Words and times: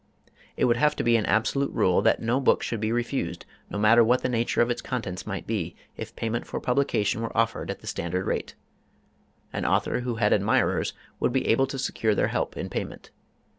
It 0.57 0.65
would 0.65 0.77
have 0.77 0.95
to 0.95 1.03
be 1.03 1.15
an 1.15 1.27
absolute 1.27 1.71
rule 1.73 2.01
that 2.01 2.19
no 2.19 2.39
book 2.39 2.63
should 2.63 2.79
be 2.79 2.91
refused, 2.91 3.45
no 3.69 3.77
matter 3.77 4.03
what 4.03 4.23
the 4.23 4.29
nature 4.29 4.59
of 4.59 4.71
its 4.71 4.81
contents 4.81 5.27
might 5.27 5.45
be, 5.45 5.75
if 5.95 6.15
payment 6.15 6.47
for 6.47 6.59
publication 6.59 7.21
were 7.21 7.37
offered 7.37 7.69
at 7.69 7.81
the 7.81 7.85
standard 7.85 8.25
rate. 8.25 8.55
An 9.53 9.63
author 9.63 9.99
who 9.99 10.15
had 10.15 10.33
admirers 10.33 10.93
would 11.19 11.31
be 11.31 11.45
able 11.47 11.67
to 11.67 11.77
secure 11.77 12.15
their 12.15 12.29
help 12.29 12.57
in 12.57 12.67
payment. 12.67 13.11